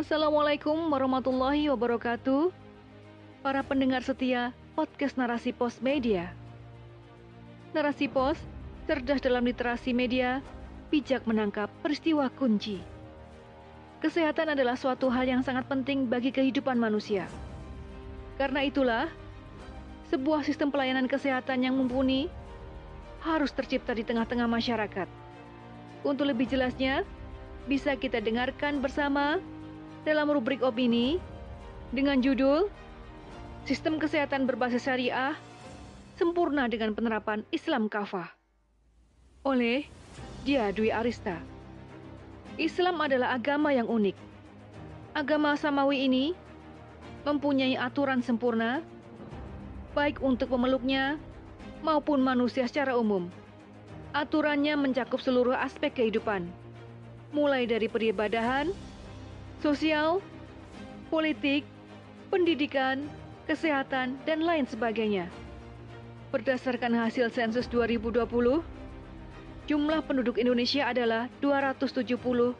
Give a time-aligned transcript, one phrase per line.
[0.00, 2.48] Assalamualaikum warahmatullahi wabarakatuh.
[3.44, 6.32] Para pendengar setia podcast Narasi Pos Media.
[7.76, 8.40] Narasi Pos
[8.88, 10.40] cerdas dalam literasi media,
[10.88, 12.80] bijak menangkap peristiwa kunci.
[14.00, 17.28] Kesehatan adalah suatu hal yang sangat penting bagi kehidupan manusia.
[18.40, 19.04] Karena itulah,
[20.08, 22.32] sebuah sistem pelayanan kesehatan yang mumpuni
[23.20, 25.08] harus tercipta di tengah-tengah masyarakat.
[26.08, 27.04] Untuk lebih jelasnya,
[27.68, 29.44] bisa kita dengarkan bersama
[30.04, 31.20] dalam rubrik opini
[31.92, 32.72] dengan judul
[33.68, 35.36] Sistem Kesehatan Berbasis Syariah
[36.16, 38.32] Sempurna dengan Penerapan Islam Kafah
[39.44, 39.88] oleh
[40.44, 41.36] Dia Dwi Arista.
[42.60, 44.16] Islam adalah agama yang unik.
[45.16, 46.36] Agama Samawi ini
[47.24, 48.84] mempunyai aturan sempurna
[49.96, 51.16] baik untuk pemeluknya
[51.80, 53.28] maupun manusia secara umum.
[54.12, 56.48] Aturannya mencakup seluruh aspek kehidupan,
[57.32, 58.72] mulai dari peribadahan,
[59.60, 60.24] sosial,
[61.12, 61.68] politik,
[62.32, 63.04] pendidikan,
[63.44, 65.28] kesehatan, dan lain sebagainya.
[66.32, 68.24] Berdasarkan hasil sensus 2020,
[69.68, 72.56] jumlah penduduk Indonesia adalah 270,20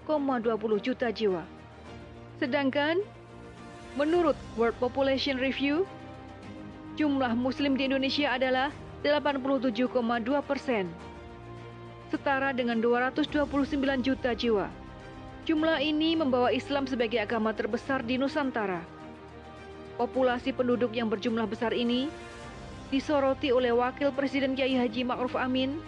[0.83, 1.43] juta jiwa.
[2.37, 3.01] Sedangkan,
[3.97, 5.89] menurut World Population Review,
[6.99, 8.69] jumlah muslim di Indonesia adalah
[9.07, 9.97] 87,2
[10.45, 10.91] persen,
[12.11, 14.80] setara dengan 229 juta jiwa.
[15.49, 18.85] Jumlah ini membawa Islam sebagai agama terbesar di Nusantara.
[19.97, 22.13] Populasi penduduk yang berjumlah besar ini
[22.93, 25.81] disoroti oleh Wakil Presiden Kiai Haji Ma'ruf Amin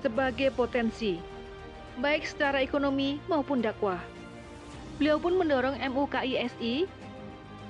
[0.00, 1.20] sebagai potensi,
[2.00, 4.00] baik secara ekonomi maupun dakwah.
[4.96, 6.88] Beliau pun mendorong MUKISI,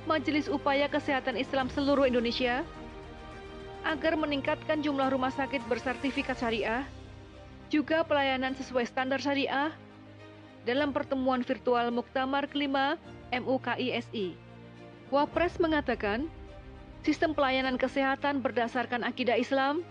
[0.07, 2.63] Majelis Upaya Kesehatan Islam Seluruh Indonesia,
[3.83, 6.87] agar meningkatkan jumlah rumah sakit bersertifikat syariah,
[7.67, 9.75] juga pelayanan sesuai standar syariah
[10.67, 12.99] dalam pertemuan virtual Muktamar kelima
[13.31, 14.35] MUKISI.
[15.15, 16.27] Wapres mengatakan,
[17.07, 19.87] sistem pelayanan kesehatan berdasarkan akidah Islam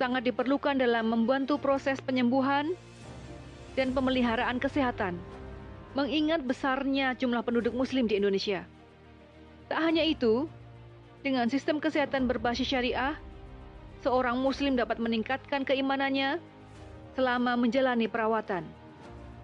[0.00, 2.72] sangat diperlukan dalam membantu proses penyembuhan
[3.76, 5.20] dan pemeliharaan kesehatan,
[5.92, 8.64] mengingat besarnya jumlah penduduk muslim di Indonesia.
[9.68, 10.48] Tak hanya itu,
[11.20, 13.20] dengan sistem kesehatan berbasis syariah,
[14.00, 16.40] seorang muslim dapat meningkatkan keimanannya
[17.12, 18.79] selama menjalani perawatan.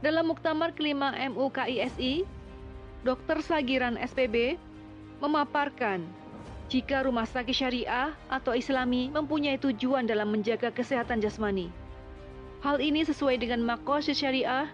[0.04, 2.28] Dalam muktamar kelima MUKISI,
[3.00, 3.40] Dr.
[3.40, 4.60] Sagiran SPB
[5.24, 6.04] memaparkan
[6.68, 11.72] jika rumah sakit syariah atau islami mempunyai tujuan dalam menjaga kesehatan jasmani.
[12.60, 14.68] Hal ini sesuai dengan makosid syariah,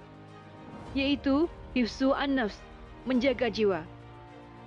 [0.96, 1.46] yaitu
[1.76, 2.58] hifzu an-nafs,
[3.06, 3.86] menjaga jiwa.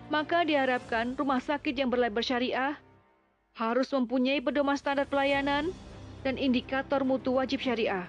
[0.07, 2.77] Maka diharapkan rumah sakit yang berlabel syariah
[3.57, 5.73] harus mempunyai pedoman standar pelayanan
[6.23, 8.07] dan indikator mutu wajib syariah.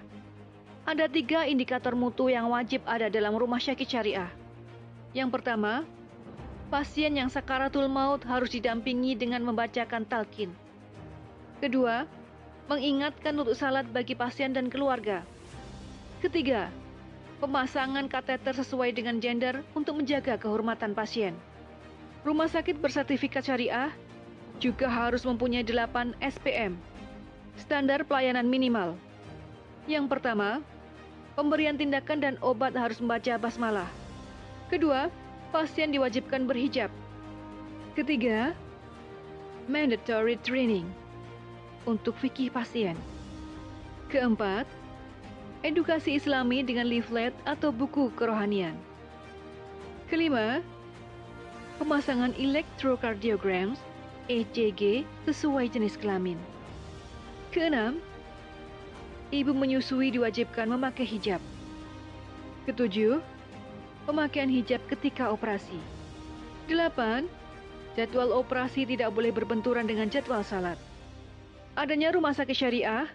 [0.86, 4.30] Ada tiga indikator mutu yang wajib ada dalam rumah sakit syariah.
[5.10, 5.82] Yang pertama,
[6.70, 10.54] pasien yang sakaratul maut harus didampingi dengan membacakan talqin.
[11.58, 12.06] Kedua,
[12.70, 15.26] mengingatkan untuk salat bagi pasien dan keluarga.
[16.22, 16.70] Ketiga,
[17.42, 21.34] pemasangan kateter sesuai dengan gender untuk menjaga kehormatan pasien.
[22.22, 23.90] Rumah sakit bersertifikat syariah
[24.62, 26.78] juga harus mempunyai 8 SPM,
[27.58, 28.94] standar pelayanan minimal.
[29.90, 30.62] Yang pertama,
[31.36, 33.86] pemberian tindakan dan obat harus membaca basmalah.
[34.72, 35.12] Kedua,
[35.52, 36.90] pasien diwajibkan berhijab.
[37.94, 38.56] Ketiga,
[39.68, 40.88] mandatory training
[41.84, 42.96] untuk fikih pasien.
[44.10, 44.66] Keempat,
[45.62, 48.74] edukasi islami dengan leaflet atau buku kerohanian.
[50.08, 50.64] Kelima,
[51.76, 53.78] pemasangan electrocardiograms
[54.26, 56.38] ECG sesuai jenis kelamin.
[57.54, 58.02] Keenam,
[59.34, 61.42] ibu menyusui diwajibkan memakai hijab.
[62.66, 63.22] Ketujuh,
[64.06, 65.78] pemakaian hijab ketika operasi.
[66.66, 67.26] Delapan,
[67.94, 70.78] jadwal operasi tidak boleh berbenturan dengan jadwal salat.
[71.78, 73.06] Adanya rumah sakit syariah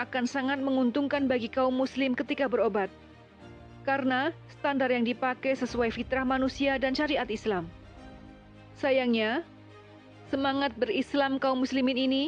[0.00, 2.88] akan sangat menguntungkan bagi kaum muslim ketika berobat.
[3.82, 7.66] Karena standar yang dipakai sesuai fitrah manusia dan syariat Islam.
[8.78, 9.42] Sayangnya,
[10.30, 12.24] semangat berislam kaum muslimin ini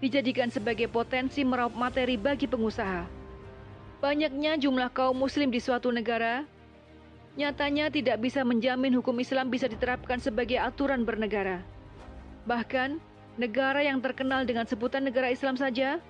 [0.00, 3.04] dijadikan sebagai potensi meraup materi bagi pengusaha.
[4.00, 6.48] Banyaknya jumlah kaum muslim di suatu negara
[7.38, 11.62] nyatanya tidak bisa menjamin hukum Islam bisa diterapkan sebagai aturan bernegara.
[12.48, 12.98] Bahkan,
[13.38, 16.02] negara yang terkenal dengan sebutan negara Islam saja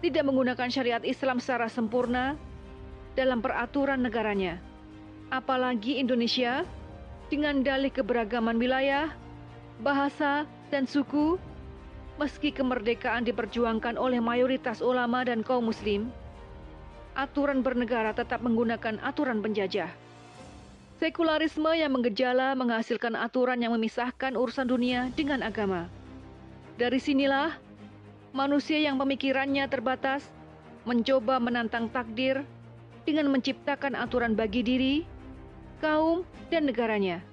[0.00, 2.34] tidak menggunakan syariat Islam secara sempurna
[3.14, 4.58] dalam peraturan negaranya.
[5.30, 6.66] Apalagi Indonesia
[7.30, 9.12] dengan dalih keberagaman wilayah,
[9.78, 11.38] bahasa, dan suku,
[12.20, 16.12] meski kemerdekaan diperjuangkan oleh mayoritas ulama dan kaum muslim,
[17.16, 19.88] aturan bernegara tetap menggunakan aturan penjajah.
[21.00, 25.88] Sekularisme yang menggejala menghasilkan aturan yang memisahkan urusan dunia dengan agama.
[26.76, 27.56] Dari sinilah
[28.36, 30.28] manusia yang pemikirannya terbatas
[30.84, 32.44] mencoba menantang takdir
[33.08, 34.96] dengan menciptakan aturan bagi diri,
[35.80, 36.20] kaum,
[36.52, 37.24] dan negaranya.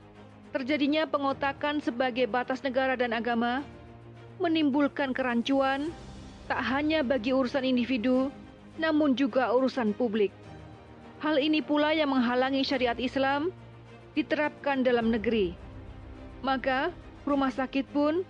[0.56, 3.68] Terjadinya pengotakan sebagai batas negara dan agama
[4.38, 5.90] menimbulkan kerancuan
[6.48, 8.32] tak hanya bagi urusan individu,
[8.80, 10.32] namun juga urusan publik.
[11.20, 13.50] Hal ini pula yang menghalangi syariat Islam
[14.14, 15.58] diterapkan dalam negeri.
[16.46, 16.94] Maka,
[17.26, 18.22] rumah sakit pun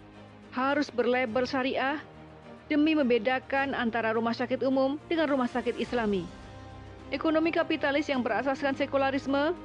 [0.56, 2.00] harus berlabel syariah
[2.72, 6.24] demi membedakan antara rumah sakit umum dengan rumah sakit islami.
[7.12, 9.56] Ekonomi kapitalis yang berasaskan sekularisme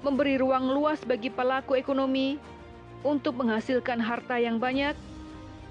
[0.00, 2.40] memberi ruang luas bagi pelaku ekonomi
[3.04, 4.96] untuk menghasilkan harta yang banyak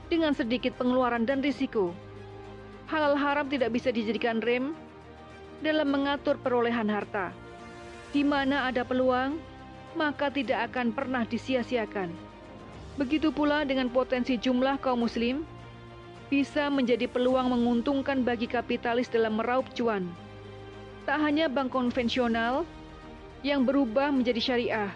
[0.09, 1.93] dengan sedikit pengeluaran dan risiko.
[2.89, 4.73] Halal haram tidak bisa dijadikan rem
[5.61, 7.29] dalam mengatur perolehan harta.
[8.09, 9.37] Di mana ada peluang,
[9.93, 12.09] maka tidak akan pernah disia-siakan.
[12.97, 15.45] Begitu pula dengan potensi jumlah kaum muslim
[16.33, 20.09] bisa menjadi peluang menguntungkan bagi kapitalis dalam meraup cuan.
[21.05, 22.65] Tak hanya bank konvensional
[23.45, 24.91] yang berubah menjadi syariah,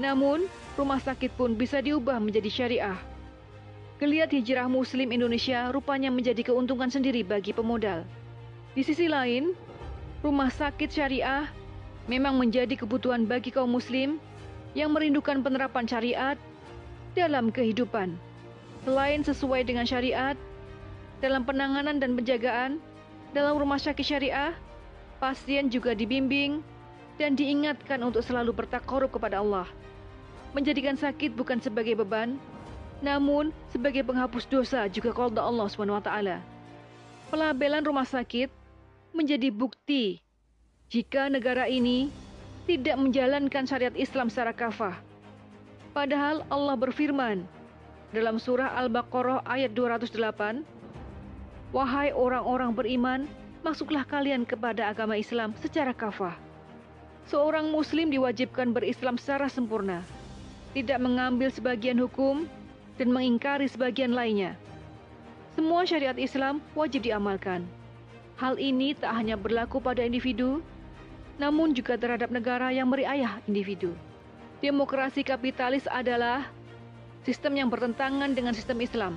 [0.00, 3.09] namun rumah sakit pun bisa diubah menjadi syariah.
[4.00, 8.00] Geliat hijrah muslim Indonesia rupanya menjadi keuntungan sendiri bagi pemodal.
[8.72, 9.52] Di sisi lain,
[10.24, 11.44] rumah sakit syariah
[12.08, 14.16] memang menjadi kebutuhan bagi kaum muslim
[14.72, 16.40] yang merindukan penerapan syariat
[17.12, 18.16] dalam kehidupan.
[18.88, 20.32] Selain sesuai dengan syariat,
[21.20, 22.80] dalam penanganan dan penjagaan
[23.36, 24.56] dalam rumah sakit syariah,
[25.20, 26.64] pasien juga dibimbing
[27.20, 29.68] dan diingatkan untuk selalu bertakarub kepada Allah.
[30.56, 32.40] Menjadikan sakit bukan sebagai beban,
[33.00, 36.10] namun sebagai penghapus dosa juga kalau Allah SWT.
[37.32, 38.52] Pelabelan rumah sakit
[39.16, 40.20] menjadi bukti
[40.92, 42.12] jika negara ini
[42.68, 44.94] tidak menjalankan syariat Islam secara kafah.
[45.90, 47.42] Padahal Allah berfirman
[48.14, 50.62] dalam surah Al-Baqarah ayat 208,
[51.70, 53.20] Wahai orang-orang beriman,
[53.62, 56.34] masuklah kalian kepada agama Islam secara kafah.
[57.30, 60.02] Seorang muslim diwajibkan berislam secara sempurna,
[60.74, 62.50] tidak mengambil sebagian hukum
[63.00, 64.52] dan mengingkari sebagian lainnya.
[65.56, 67.64] Semua syariat Islam wajib diamalkan.
[68.36, 70.60] Hal ini tak hanya berlaku pada individu,
[71.40, 73.96] namun juga terhadap negara yang meriayah individu.
[74.60, 76.44] Demokrasi kapitalis adalah
[77.24, 79.16] sistem yang bertentangan dengan sistem Islam.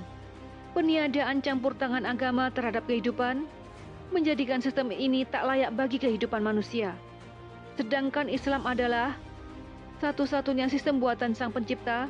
[0.72, 3.44] Peniadaan campur tangan agama terhadap kehidupan
[4.08, 6.96] menjadikan sistem ini tak layak bagi kehidupan manusia.
[7.76, 9.12] Sedangkan Islam adalah
[10.00, 12.08] satu-satunya sistem buatan Sang Pencipta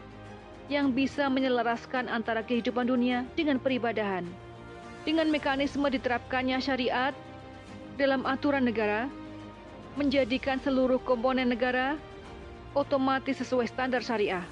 [0.72, 4.24] yang bisa menyelaraskan antara kehidupan dunia dengan peribadahan
[5.04, 7.12] dengan mekanisme diterapkannya syariat
[8.00, 9.06] dalam aturan negara,
[9.94, 12.00] menjadikan seluruh komponen negara
[12.74, 14.42] otomatis sesuai standar syariah.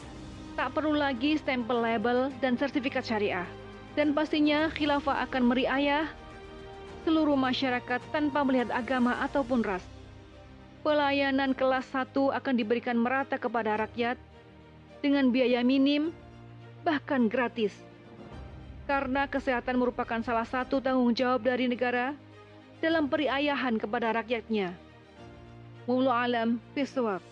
[0.55, 3.49] Tak perlu lagi stempel label dan sertifikat syariah.
[3.97, 6.09] Dan pastinya khilafah akan meriayah
[7.05, 9.85] seluruh masyarakat tanpa melihat agama ataupun ras.
[10.81, 14.17] Pelayanan kelas 1 akan diberikan merata kepada rakyat
[15.03, 16.15] dengan biaya minim,
[16.87, 17.75] bahkan gratis
[18.87, 22.13] karena kesehatan merupakan salah satu tanggung jawab dari negara
[22.83, 24.75] dalam periayahan kepada rakyatnya.
[25.87, 27.32] Mulu alam, biswab.